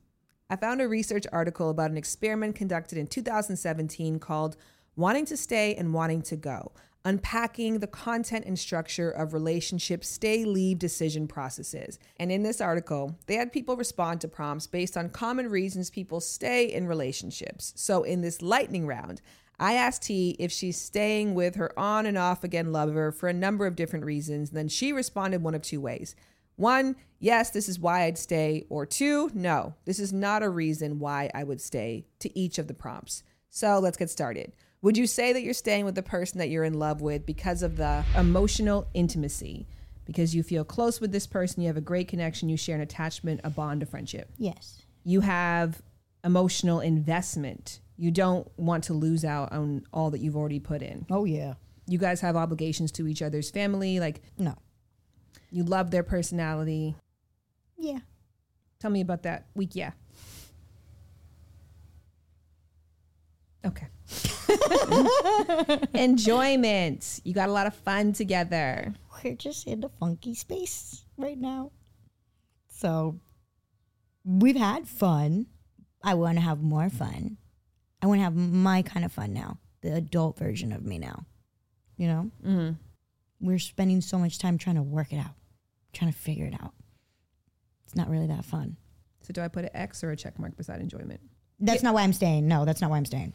[0.50, 4.56] I found a research article about an experiment conducted in 2017 called
[4.96, 6.72] Wanting to Stay and Wanting to Go,
[7.04, 11.98] unpacking the content and structure of relationship stay leave decision processes.
[12.18, 16.20] And in this article, they had people respond to prompts based on common reasons people
[16.20, 17.72] stay in relationships.
[17.76, 19.22] So in this lightning round,
[19.58, 23.34] I asked Tee if she's staying with her on and off again lover for a
[23.34, 24.50] number of different reasons.
[24.50, 26.14] Then she responded one of two ways.
[26.56, 28.64] One, yes, this is why I'd stay.
[28.68, 32.68] Or two, no, this is not a reason why I would stay to each of
[32.68, 33.22] the prompts.
[33.48, 34.52] So let's get started.
[34.82, 37.62] Would you say that you're staying with the person that you're in love with because
[37.62, 39.66] of the emotional intimacy
[40.06, 42.80] because you feel close with this person, you have a great connection, you share an
[42.80, 44.30] attachment, a bond, a friendship.
[44.38, 44.82] Yes.
[45.04, 45.82] You have
[46.24, 47.80] emotional investment.
[47.96, 51.06] You don't want to lose out on all that you've already put in.
[51.10, 51.54] Oh, yeah.
[51.86, 54.00] You guys have obligations to each other's family.
[54.00, 54.56] Like No.
[55.50, 56.96] you love their personality.
[57.78, 57.98] Yeah.
[58.80, 59.74] Tell me about that week.
[59.74, 59.92] Yeah.
[63.64, 63.86] Okay.
[65.94, 67.20] Enjoyment.
[67.24, 68.94] You got a lot of fun together.
[69.22, 71.72] We're just in a funky space right now.
[72.68, 73.20] So
[74.24, 75.46] we've had fun.
[76.02, 77.36] I want to have more fun.
[78.02, 81.26] I want to have my kind of fun now, the adult version of me now.
[81.96, 82.30] You know?
[82.44, 82.70] Mm-hmm.
[83.40, 85.34] We're spending so much time trying to work it out,
[85.92, 86.72] trying to figure it out.
[87.84, 88.76] It's not really that fun.
[89.22, 91.20] So do I put an X or a check mark beside enjoyment?
[91.58, 92.48] That's not why I'm staying.
[92.48, 93.34] No, that's not why I'm staying.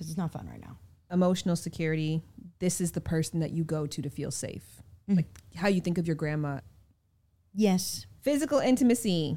[0.00, 0.78] Because it's not fun right now.
[1.12, 2.22] Emotional security.
[2.58, 4.64] This is the person that you go to to feel safe.
[5.06, 5.16] Mm-hmm.
[5.16, 6.60] Like how you think of your grandma.
[7.52, 8.06] Yes.
[8.22, 9.36] Physical intimacy.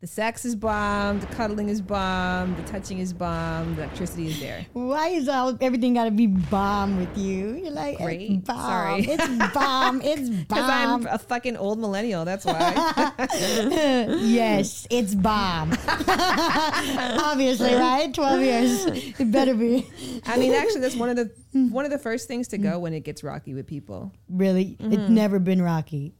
[0.00, 1.20] The sex is bomb.
[1.20, 2.56] The cuddling is bomb.
[2.56, 3.76] The touching is bomb.
[3.76, 4.64] The electricity is there.
[4.72, 7.50] Why is all everything got to be bomb with you?
[7.56, 8.22] You're like, Great.
[8.22, 8.56] it's bomb.
[8.56, 9.02] Sorry.
[9.02, 10.00] It's bomb.
[10.10, 11.14] It's Because I'm bomb.
[11.14, 12.24] a fucking old millennial.
[12.24, 12.72] That's why.
[13.34, 15.72] yes, it's bomb.
[16.08, 18.10] Obviously, right?
[18.12, 18.86] 12 years.
[19.20, 19.86] It better be.
[20.24, 22.94] I mean, actually, that's one of the one of the first things to go when
[22.94, 24.14] it gets rocky with people.
[24.30, 24.78] Really?
[24.80, 25.14] It's mm-hmm.
[25.14, 26.14] never been rocky.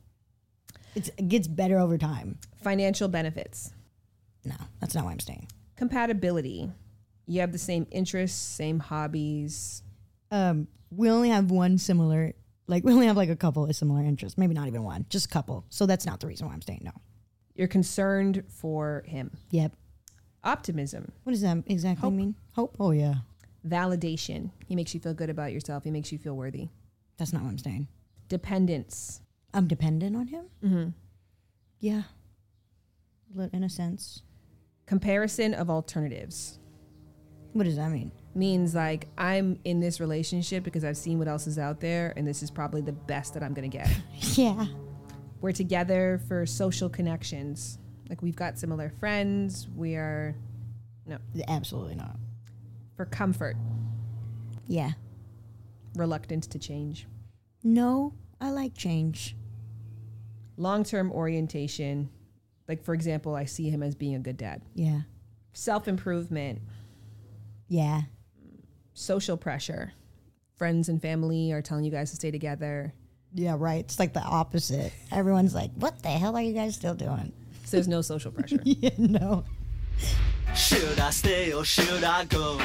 [0.94, 2.38] It's, it gets better over time.
[2.62, 3.72] Financial benefits,
[4.44, 5.46] No, that's not why I'm staying.
[5.76, 6.70] compatibility.
[7.26, 9.82] You have the same interests, same hobbies.
[10.32, 12.32] Um, we only have one similar,
[12.66, 14.36] like, we only have like a couple of similar interests.
[14.36, 15.64] Maybe not even one, just a couple.
[15.70, 16.82] So that's not the reason why I'm staying.
[16.84, 16.92] No.
[17.54, 19.30] You're concerned for him.
[19.50, 19.72] Yep.
[20.42, 22.34] Optimism, What does that exactly mean?
[22.52, 22.74] Hope?
[22.80, 23.16] Oh, yeah.
[23.66, 24.50] validation.
[24.66, 25.84] He makes you feel good about yourself.
[25.84, 26.68] He makes you feel worthy.
[27.18, 27.88] That's not what I'm saying.
[28.28, 29.20] Dependence.
[29.52, 30.44] I'm dependent on him?
[30.64, 30.88] Mm-hmm.
[31.80, 32.02] Yeah.
[33.52, 34.22] In a sense.
[34.86, 36.58] Comparison of alternatives
[37.52, 38.12] What does that mean?
[38.34, 42.26] means like I'm in this relationship because I've seen what else is out there, and
[42.26, 43.88] this is probably the best that I'm gonna get.
[44.36, 44.66] Yeah.
[45.40, 47.78] We're together for social connections.
[48.08, 49.68] Like we've got similar friends.
[49.74, 50.36] We are
[51.06, 52.16] no Absolutely not.
[52.96, 53.56] for comfort.
[54.68, 54.92] Yeah.
[55.96, 57.06] Reluctant to change.
[57.64, 59.34] No, I like change.
[60.60, 62.10] Long term orientation.
[62.68, 64.60] Like for example, I see him as being a good dad.
[64.74, 65.00] Yeah.
[65.54, 66.60] Self improvement.
[67.66, 68.02] Yeah.
[68.92, 69.94] Social pressure.
[70.58, 72.92] Friends and family are telling you guys to stay together.
[73.32, 73.82] Yeah, right.
[73.82, 74.92] It's like the opposite.
[75.10, 77.32] Everyone's like, what the hell are you guys still doing?
[77.64, 78.60] So there's no social pressure.
[78.64, 79.44] yeah, no.
[80.54, 82.60] Should I stay or should I go?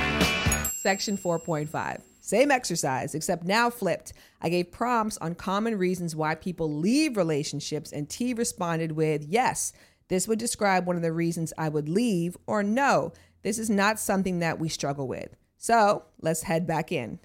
[0.73, 2.01] Section 4.5.
[2.25, 4.11] Same exercise, except now flipped.
[4.41, 9.73] I gave prompts on common reasons why people leave relationships, and Tee responded with, Yes,
[10.07, 13.99] this would describe one of the reasons I would leave, or No, this is not
[13.99, 15.35] something that we struggle with.
[15.57, 17.19] So let's head back in.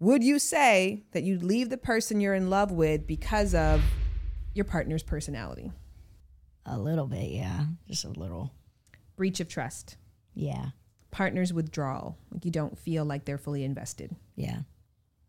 [0.00, 3.82] Would you say that you'd leave the person you're in love with because of
[4.52, 5.72] Your partner's personality.
[6.66, 7.64] A little bit, yeah.
[7.88, 8.52] Just a little.
[9.16, 9.96] Breach of trust.
[10.34, 10.66] Yeah.
[11.12, 12.18] Partner's withdrawal.
[12.32, 14.16] Like you don't feel like they're fully invested.
[14.34, 14.62] Yeah.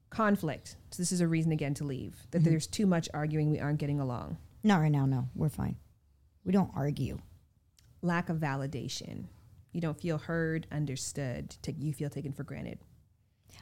[0.09, 0.77] Conflict.
[0.91, 2.15] So this is a reason again to leave.
[2.31, 2.49] That Mm-hmm.
[2.49, 4.37] there's too much arguing, we aren't getting along.
[4.63, 5.27] Not right now, no.
[5.35, 5.75] We're fine.
[6.45, 7.19] We don't argue.
[8.01, 9.25] Lack of validation.
[9.71, 11.55] You don't feel heard, understood.
[11.61, 12.79] Take, you feel taken for granted.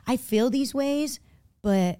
[0.07, 1.19] I feel these ways,
[1.61, 1.99] but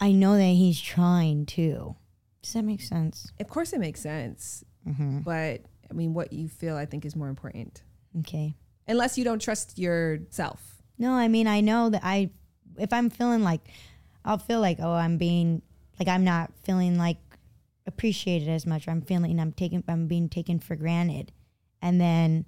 [0.00, 1.96] I know that he's trying too.
[2.42, 3.32] Does that make sense?
[3.40, 4.62] Of course, it makes sense.
[4.88, 5.20] Mm-hmm.
[5.20, 7.82] But I mean, what you feel, I think, is more important.
[8.20, 8.54] Okay.
[8.86, 10.82] Unless you don't trust yourself.
[10.98, 12.30] No, I mean, I know that I,
[12.78, 13.60] if I'm feeling like,
[14.24, 15.62] I'll feel like, oh, I'm being,
[15.98, 17.18] like, I'm not feeling like
[17.86, 18.86] appreciated as much.
[18.86, 21.32] Or I'm feeling I'm taken, I'm being taken for granted.
[21.82, 22.44] And then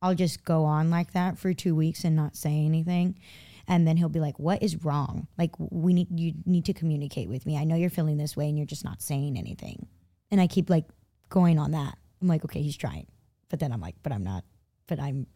[0.00, 3.18] I'll just go on like that for two weeks and not say anything.
[3.66, 5.28] And then he'll be like, what is wrong?
[5.36, 7.58] Like, we need, you need to communicate with me.
[7.58, 9.86] I know you're feeling this way and you're just not saying anything.
[10.30, 10.86] And I keep like
[11.28, 11.98] going on that.
[12.22, 13.06] I'm like, okay, he's trying.
[13.50, 14.44] But then I'm like, but I'm not,
[14.86, 15.26] but I'm,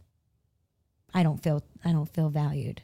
[1.15, 2.83] I don't feel, I don't feel valued.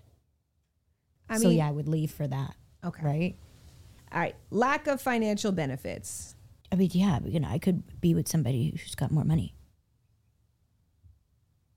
[1.29, 2.55] I so yeah, I would leave for that.
[2.85, 3.05] Okay.
[3.05, 3.37] Right.
[4.12, 4.35] All right.
[4.51, 6.35] Lack of financial benefits.
[6.71, 9.55] I mean, yeah, you know, I could be with somebody who's got more money.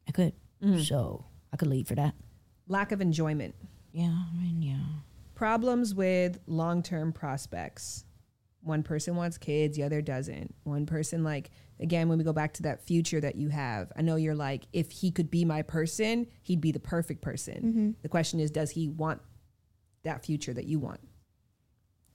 [0.08, 0.34] I could.
[0.64, 0.86] Mm.
[0.86, 2.14] So I could leave for that.
[2.68, 3.56] Lack of enjoyment.
[3.92, 5.02] Yeah, I mean, yeah.
[5.36, 8.06] Problems with long term prospects.
[8.64, 10.54] One person wants kids, the other doesn't.
[10.64, 11.50] One person, like,
[11.82, 14.68] again, when we go back to that future that you have, I know you're like,
[14.72, 17.56] if he could be my person, he'd be the perfect person.
[17.56, 17.92] Mm-hmm.
[18.02, 19.22] The question is, does he want
[20.04, 21.00] that future that you want?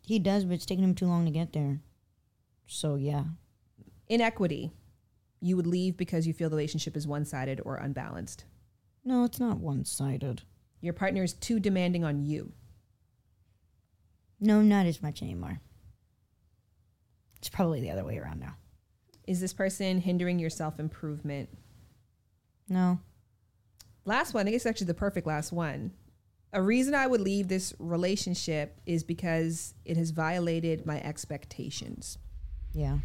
[0.03, 1.81] He does, but it's taking him too long to get there.
[2.67, 3.25] So yeah.
[4.09, 4.73] Inequity.
[5.41, 8.45] You would leave because you feel the relationship is one sided or unbalanced.
[9.05, 10.43] No, it's not one sided.
[10.81, 12.53] Your partner is too demanding on you.
[14.41, 15.61] No, not as much anymore.
[17.39, 18.57] It's probably the other way around now.
[19.27, 21.49] Is this person hindering your self improvement?
[22.69, 23.01] No.
[24.05, 25.93] Last one, I guess actually the perfect last one.
[26.53, 32.19] A reason I would leave this relationship is because it has violated my expectations.
[32.73, 32.99] Yeah.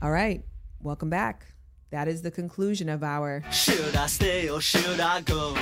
[0.00, 0.44] All right,
[0.80, 1.46] welcome back.
[1.90, 5.54] That is the conclusion of our Should I stay or should I go?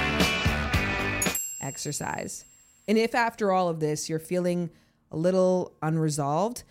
[1.61, 2.45] exercise.
[2.87, 4.71] And if after all of this you're feeling
[5.11, 6.63] a little unresolved,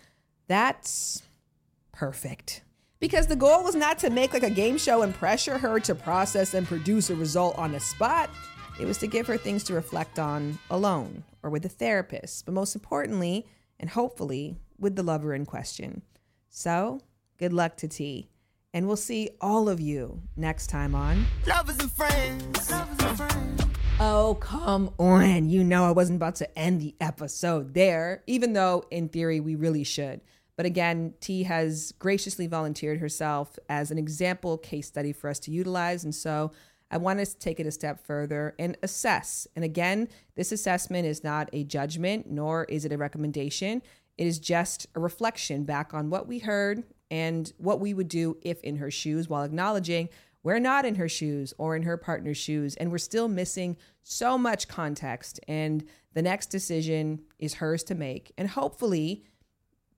[0.48, 1.22] that's
[1.92, 2.62] perfect.
[2.98, 5.94] Because the goal was not to make like a game show and pressure her to
[5.94, 8.30] process and produce a result on the spot.
[8.80, 12.54] It was to give her things to reflect on alone or with a therapist, but
[12.54, 13.46] most importantly,
[13.78, 16.02] and hopefully, with the lover in question.
[16.48, 17.00] So,
[17.38, 18.30] good luck to Tee.
[18.72, 22.70] And we'll see all of you next time on Lovers and friends.
[22.70, 23.62] Lovers and friends.
[23.98, 25.48] Oh, come on.
[25.48, 29.54] You know, I wasn't about to end the episode there, even though in theory we
[29.54, 30.20] really should.
[30.56, 35.50] But again, Tee has graciously volunteered herself as an example case study for us to
[35.50, 36.04] utilize.
[36.04, 36.52] And so
[36.90, 39.46] I want us to take it a step further and assess.
[39.54, 43.82] And again, this assessment is not a judgment, nor is it a recommendation.
[44.16, 48.38] It is just a reflection back on what we heard and what we would do
[48.42, 50.08] if in her shoes while acknowledging
[50.42, 54.38] we're not in her shoes or in her partner's shoes, and we're still missing so
[54.38, 55.40] much context.
[55.48, 58.30] And the next decision is hers to make.
[58.38, 59.24] And hopefully,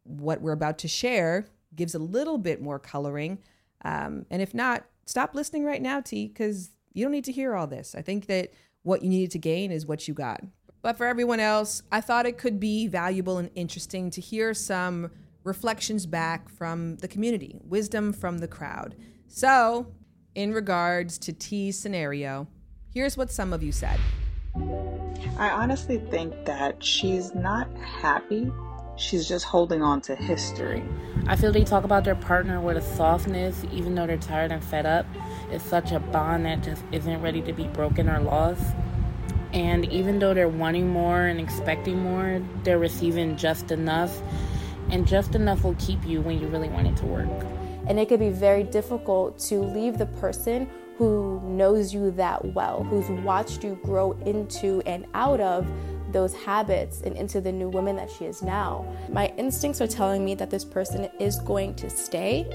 [0.09, 3.39] what we're about to share gives a little bit more coloring.
[3.85, 7.55] Um, and if not, stop listening right now, Tee, because you don't need to hear
[7.55, 7.95] all this.
[7.97, 10.43] I think that what you needed to gain is what you got.
[10.83, 15.11] But for everyone else, I thought it could be valuable and interesting to hear some
[15.45, 18.95] reflections back from the community, wisdom from the crowd.
[19.27, 19.93] So,
[20.35, 22.47] in regards to Tee's scenario,
[22.93, 23.99] here's what some of you said.
[25.37, 28.51] I honestly think that she's not happy.
[28.99, 30.83] She's just holding on to history.
[31.29, 34.63] I feel they talk about their partner with a softness, even though they're tired and
[34.63, 35.07] fed up.
[35.53, 38.75] It's such a bond that just isn't ready to be broken or lost.
[39.53, 44.21] And even though they're wanting more and expecting more, they're receiving just enough.
[44.91, 47.47] And just enough will keep you when you really want it to work.
[47.87, 52.83] And it could be very difficult to leave the person who knows you that well,
[52.83, 55.71] who's watched you grow into and out of
[56.13, 58.87] those habits and into the new woman that she is now.
[59.11, 62.47] My instincts are telling me that this person is going to stay,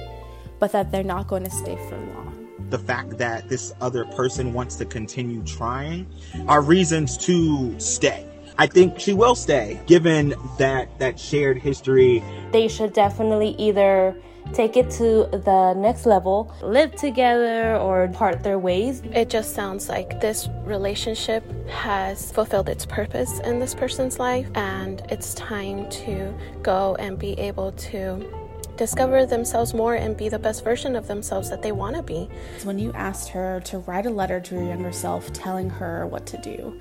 [0.60, 2.48] but that they're not going to stay for long.
[2.70, 6.08] the fact that this other person wants to continue trying
[6.48, 8.26] are reasons to stay.
[8.58, 12.24] I think she will stay given that that shared history.
[12.52, 14.16] They should definitely either
[14.52, 19.02] take it to the next level, live together, or part their ways.
[19.14, 25.02] It just sounds like this relationship has fulfilled its purpose in this person's life, and
[25.10, 28.44] it's time to go and be able to
[28.76, 32.28] discover themselves more and be the best version of themselves that they want to be.
[32.64, 36.26] When you asked her to write a letter to her younger self telling her what
[36.28, 36.80] to do,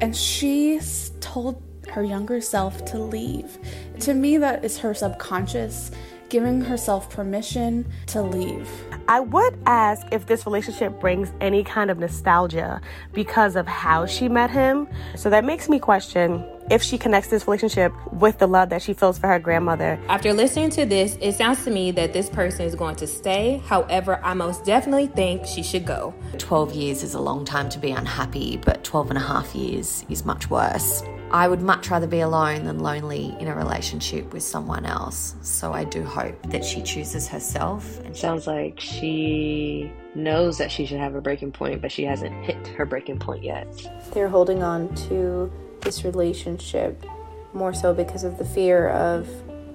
[0.00, 0.80] and she
[1.20, 3.58] told her younger self to leave.
[4.00, 5.90] To me, that is her subconscious
[6.28, 8.68] giving herself permission to leave.
[9.08, 12.80] I would ask if this relationship brings any kind of nostalgia
[13.12, 14.86] because of how she met him.
[15.16, 18.92] So that makes me question if she connects this relationship with the love that she
[18.92, 19.98] feels for her grandmother.
[20.08, 23.62] After listening to this, it sounds to me that this person is going to stay.
[23.64, 26.14] However, I most definitely think she should go.
[26.36, 30.04] 12 years is a long time to be unhappy, but 12 and a half years
[30.10, 31.02] is much worse.
[31.30, 35.34] I would much rather be alone than lonely in a relationship with someone else.
[35.42, 38.00] So I do hope that she chooses herself.
[38.00, 42.32] And Sounds like she knows that she should have a breaking point, but she hasn't
[42.44, 43.66] hit her breaking point yet.
[44.12, 47.04] They're holding on to this relationship
[47.52, 49.28] more so because of the fear of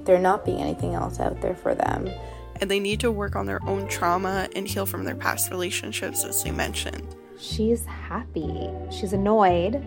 [0.06, 2.10] there not being anything else out there for them.
[2.62, 6.24] And they need to work on their own trauma and heal from their past relationships,
[6.24, 7.16] as they mentioned.
[7.38, 8.70] She's happy.
[8.92, 9.84] She's annoyed.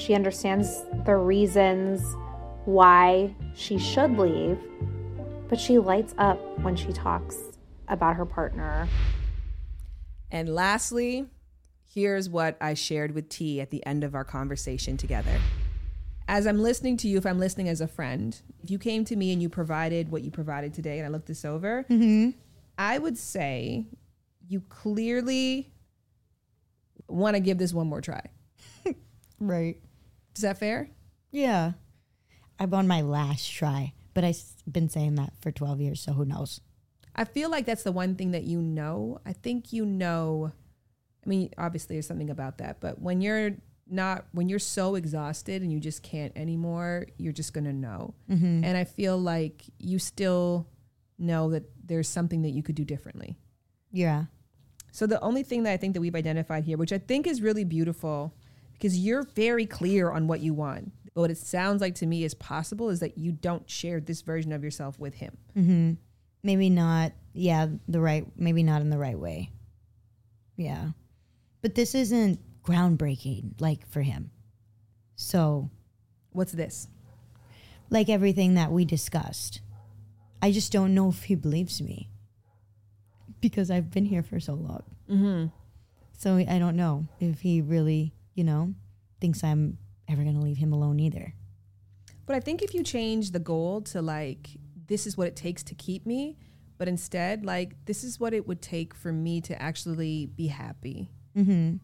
[0.00, 2.00] She understands the reasons
[2.64, 4.58] why she should leave,
[5.46, 7.36] but she lights up when she talks
[7.86, 8.88] about her partner.
[10.30, 11.26] And lastly,
[11.92, 15.38] here's what I shared with Tee at the end of our conversation together.
[16.26, 19.16] As I'm listening to you, if I'm listening as a friend, if you came to
[19.16, 22.30] me and you provided what you provided today and I looked this over, Mm-hmm.
[22.78, 23.84] I would say
[24.48, 25.74] you clearly
[27.06, 28.22] want to give this one more try.
[29.40, 29.78] Right.
[30.40, 30.88] Is that fair?
[31.30, 31.72] Yeah.
[32.58, 36.24] I'm on my last try, but I've been saying that for 12 years, so who
[36.24, 36.62] knows?
[37.14, 39.20] I feel like that's the one thing that you know.
[39.26, 40.50] I think you know.
[41.22, 43.50] I mean, obviously, there's something about that, but when you're
[43.86, 48.14] not when you're so exhausted and you just can't anymore, you're just gonna know.
[48.30, 48.64] Mhm.
[48.64, 50.66] And I feel like you still
[51.18, 53.36] know that there's something that you could do differently.
[53.92, 54.24] Yeah.
[54.90, 57.42] So the only thing that I think that we've identified here, which I think is
[57.42, 58.32] really beautiful,
[58.80, 60.90] because you're very clear on what you want.
[61.14, 64.22] But what it sounds like to me is possible is that you don't share this
[64.22, 65.36] version of yourself with him.
[65.54, 65.92] Mm-hmm.
[66.42, 67.12] Maybe not.
[67.34, 68.26] Yeah, the right.
[68.36, 69.50] Maybe not in the right way.
[70.56, 70.90] Yeah,
[71.60, 74.30] but this isn't groundbreaking like for him.
[75.16, 75.70] So,
[76.30, 76.88] what's this?
[77.90, 79.60] Like everything that we discussed.
[80.40, 82.08] I just don't know if he believes me
[83.40, 84.84] because I've been here for so long.
[85.10, 85.46] Mm-hmm.
[86.16, 88.72] So I don't know if he really, you know,
[89.20, 89.76] thinks I'm
[90.08, 91.34] ever gonna leave him alone either.
[92.24, 94.48] But I think if you change the goal to like,
[94.86, 96.38] this is what it takes to keep me,
[96.78, 101.10] but instead, like, this is what it would take for me to actually be happy
[101.36, 101.76] Mm-hmm.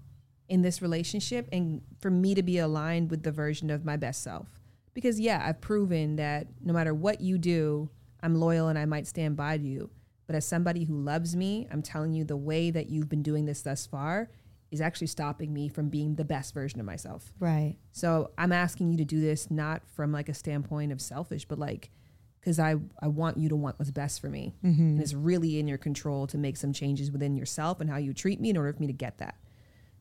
[0.48, 4.22] in this relationship and for me to be aligned with the version of my best
[4.22, 4.48] self.
[4.94, 7.90] Because, yeah, I've proven that no matter what you do,
[8.22, 9.90] I'm loyal and I might stand by you.
[10.26, 13.44] But as somebody who loves me, I'm telling you the way that you've been doing
[13.44, 14.30] this thus far
[14.70, 17.32] is actually stopping me from being the best version of myself.
[17.38, 17.76] Right.
[17.92, 21.58] So I'm asking you to do this not from like a standpoint of selfish, but
[21.58, 21.90] like
[22.40, 24.78] because I I want you to want what's best for me, Mhm.
[24.78, 28.12] and it's really in your control to make some changes within yourself and how you
[28.12, 29.36] treat me in order for me to get that.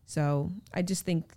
[0.06, 1.34] So I just think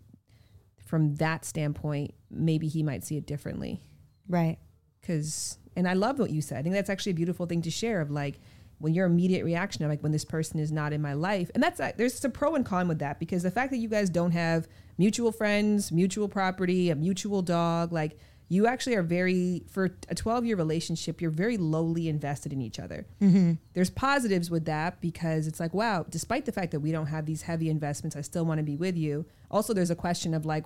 [0.85, 3.81] from that standpoint, maybe he might see it differently.
[4.29, 4.59] Right.
[5.01, 6.59] Because and I love what you said.
[6.59, 8.01] I think that's actually a beautiful thing to share.
[8.01, 8.41] Of like
[8.79, 11.63] when your immediate reaction of like when this person is not in my life, and
[11.63, 14.31] that's there's a pro and con with that because the fact that you guys don't
[14.33, 18.19] have mutual friends, mutual property, a mutual dog, like
[18.51, 22.79] you actually are very for a 12 year relationship you're very lowly invested in each
[22.79, 23.53] other Mm-hmm.
[23.75, 27.27] there's positives with that because it's like wow despite the fact that we don't have
[27.27, 30.47] these heavy investments i still want to be with you also there's a question of
[30.47, 30.65] like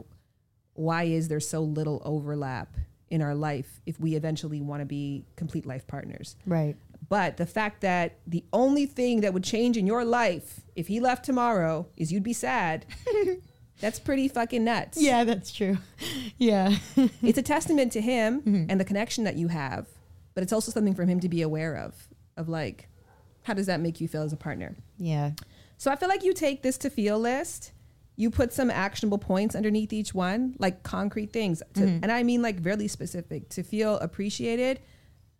[0.74, 2.76] why is there so little overlap
[3.10, 6.76] in our life if we eventually want to be complete life partners Right.
[7.12, 10.98] But the fact that the only thing that would change in your life if he
[10.98, 12.86] left tomorrow is you'd be sad
[13.82, 15.76] that's pretty fucking nuts Yeah, that's true.
[16.38, 16.68] Yeah.
[17.22, 19.86] it's a testament to him and the connection that you have,
[20.34, 21.92] but it's also something for him to be aware of.
[22.36, 22.88] Of like,
[23.42, 24.70] how does that make you feel as a partner?
[24.98, 25.32] Yeah.
[25.76, 27.72] So I feel like you take this to feel list,
[28.16, 31.62] you put some actionable points underneath each one, like concrete things.
[31.74, 31.98] To, Mhm.
[32.02, 33.48] And I mean like really specific.
[33.50, 34.80] To feel appreciated,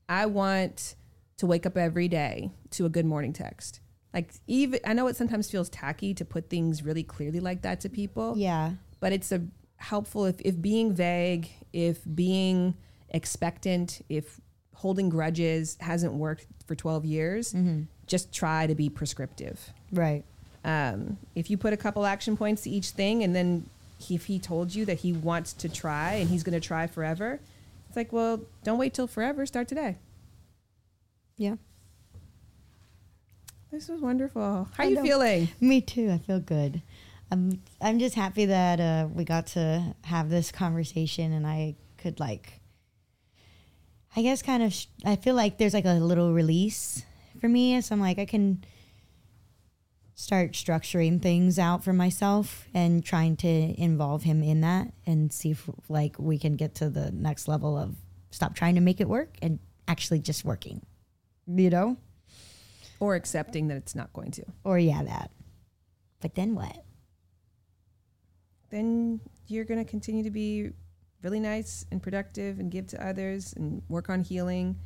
[0.09, 0.97] I want
[1.43, 3.81] to wake up every day to a good morning text.
[4.15, 7.81] Like even I know it sometimes feels tacky to put things really clearly like that
[7.81, 8.35] to people.
[8.37, 8.75] Yeah.
[9.01, 9.43] But it's a
[9.79, 12.75] helpful if, if being vague, if being
[13.11, 14.41] expectant, if
[14.75, 17.87] holding grudges hasn't worked for 12 years, Mhm.
[18.07, 19.73] just try to be prescriptive.
[19.91, 20.23] Right.
[20.65, 23.67] Um, if you put a couple action points to each thing and then
[23.99, 26.87] he, if he told you that he wants to try and he's going to try
[26.87, 27.41] forever,
[27.89, 29.45] it's like, well, don't wait till forever.
[29.45, 29.99] Start today.
[31.37, 31.57] Yeah.
[33.71, 34.69] This was wonderful.
[34.77, 35.03] How I you know.
[35.03, 35.49] feeling?
[35.61, 36.11] Me too.
[36.11, 36.83] I feel good.
[37.31, 42.21] I'm I'm just happy that uh, we got to have this conversation and I could
[42.21, 42.61] like
[44.15, 47.07] I guess kind of sh- I feel like there's like a little release
[47.41, 48.63] for me so I'm like I can
[50.15, 53.49] start structuring things out for myself and trying to
[53.81, 57.79] involve him in that and see if like we can get to the next level
[57.79, 57.97] of
[58.31, 59.59] stop trying to make it work and
[59.89, 60.85] actually just working.
[61.47, 61.97] You know?
[63.01, 64.45] Or accepting that it's not going to.
[64.65, 65.31] Or yeah, that.
[66.21, 66.85] But then what?
[68.73, 70.71] then you're going to continue to be
[71.23, 74.77] really nice and productive and give to others and work on healing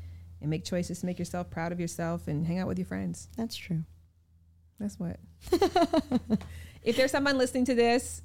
[0.43, 3.29] and make choices to make yourself proud of yourself and hang out with your friends.
[3.39, 3.85] That's true.
[4.79, 5.19] That's what.
[6.83, 8.21] if there's someone listening to this,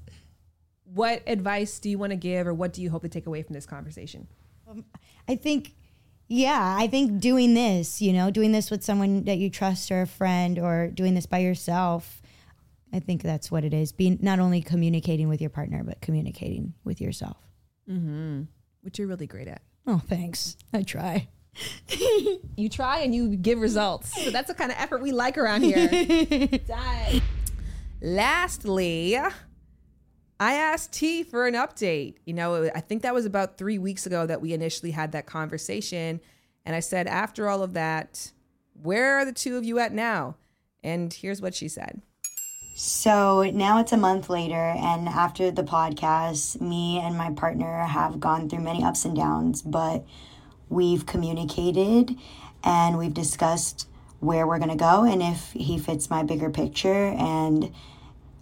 [0.83, 3.43] what advice do you want to give or what do you hope to take away
[3.43, 4.27] from this conversation?
[4.67, 4.83] Um,
[5.29, 5.75] I think,
[6.31, 10.03] yeah, I think doing this, you know, doing this with someone that you trust or
[10.03, 12.21] a friend or doing this by yourself,
[12.93, 13.91] I think that's what it is.
[13.91, 17.35] Being not only communicating with your partner, but communicating with yourself.
[17.89, 18.43] Mm-hmm.
[18.79, 19.61] Which you're really great at.
[19.85, 20.55] Oh, thanks.
[20.73, 21.27] I try.
[22.55, 24.23] you try and you give results.
[24.23, 25.89] So that's the kind of effort we like around here.
[28.01, 29.17] Lastly,
[30.41, 32.15] I asked Tee for an update.
[32.25, 35.27] You know, I think that was about three weeks ago that we initially had that
[35.27, 36.19] conversation.
[36.65, 38.31] And I said, after all of that,
[38.81, 40.37] where are the two of you at now?
[40.83, 42.01] And here's what she said.
[42.75, 48.19] So now it's a month later, and after the podcast, me and my partner have
[48.19, 50.03] gone through many ups and downs, but
[50.69, 52.15] we've communicated
[52.63, 53.87] and we've discussed
[54.21, 57.09] where we're going to go and if he fits my bigger picture.
[57.09, 57.71] And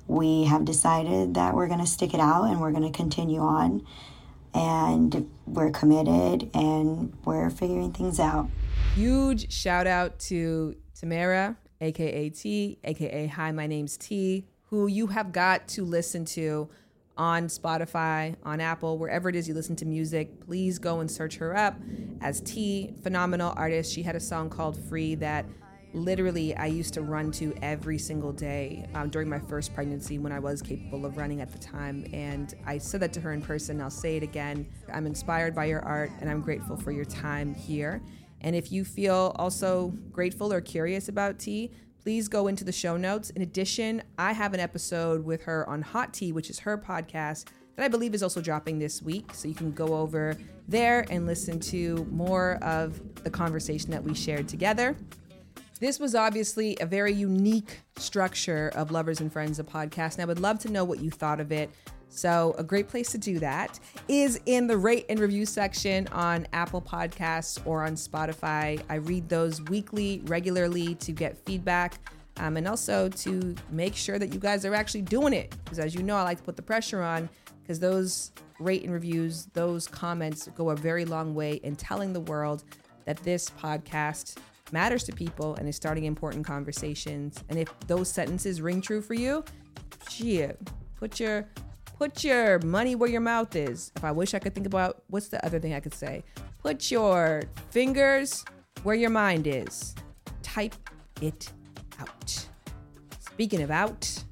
[0.10, 3.40] we have decided that we're going to stick it out and we're going to continue
[3.40, 3.86] on.
[4.52, 8.50] And we're committed and we're figuring things out.
[8.96, 15.32] Huge shout out to Tamara, aka Tee, aka Hi, my name's Tee, who you have
[15.32, 16.68] got to listen to
[17.16, 20.40] on Spotify, on Apple, wherever it is you listen to music.
[20.40, 21.76] Please go and search her up
[22.22, 23.94] as Tee, phenomenal artist.
[23.94, 25.46] She had a song called Free that
[25.94, 30.32] literally I used to run to every single day um, during my first pregnancy when
[30.32, 32.06] I was capable of running at the time.
[32.14, 33.82] And I said that to her in person.
[33.82, 34.68] I'll say it again.
[34.94, 38.02] I'm inspired by your art and I'm grateful for your time here.
[38.42, 41.72] And if you feel also grateful or curious about Tee,
[42.02, 43.30] please go into the show notes.
[43.32, 47.46] In addition, I have an episode with her on Hot Tea, which is her podcast
[47.76, 49.34] that I believe is also dropping this week.
[49.34, 50.38] So you can go over
[50.68, 54.96] there and listen to more of the conversation that we shared together.
[55.80, 60.26] This was obviously a very unique structure of Lovers and Friends, a podcast, and I
[60.26, 61.70] would love to know what you thought of it.
[62.10, 66.48] So, a great place to do that is in the rate and review section on
[66.52, 68.82] Apple Podcasts or on Spotify.
[68.90, 72.00] I read those weekly, regularly to get feedback
[72.38, 75.56] um, and also to make sure that you guys are actually doing it.
[75.64, 77.30] Because, as you know, I like to put the pressure on
[77.62, 82.20] because those rate and reviews, those comments go a very long way in telling the
[82.20, 82.66] world
[83.06, 84.36] that this podcast
[84.72, 87.44] matters to people and is starting important conversations.
[87.50, 89.44] And if those sentences ring true for you,
[90.10, 90.60] shit,
[90.98, 91.48] put your
[91.98, 93.92] put your money where your mouth is.
[93.96, 96.24] If I wish I could think about what's the other thing I could say?
[96.62, 98.46] Put your fingers
[98.84, 99.96] where your mind is.
[100.42, 100.76] Type
[101.22, 101.52] it
[102.00, 102.48] out.
[103.20, 104.24] Speaking of out,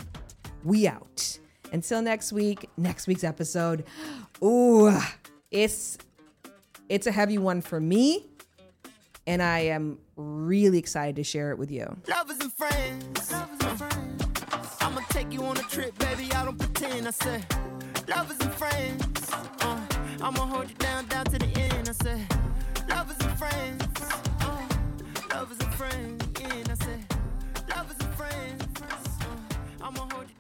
[0.63, 1.39] we out.
[1.71, 3.85] Until next week, next week's episode.
[4.43, 4.97] Ooh,
[5.51, 5.97] it's
[6.89, 8.25] it's a heavy one for me,
[9.27, 11.85] and I am really excited to share it with you.
[12.07, 13.31] Lovers and friends.
[13.31, 14.23] Lovers and friends.
[14.79, 16.31] I'ma take you on a trip, baby.
[16.33, 17.07] I don't pretend.
[17.07, 17.45] I said,
[18.07, 19.31] lovers and friends.
[19.33, 19.81] Uh,
[20.21, 21.89] I'ma hold you down, down to the end.
[21.89, 22.25] I said,
[22.89, 23.83] lovers and friends.
[24.39, 24.61] Uh,
[25.35, 26.23] lovers and friends.
[26.69, 27.05] I said,
[27.69, 28.81] lovers and friends.
[28.81, 30.36] Uh, I'ma hold you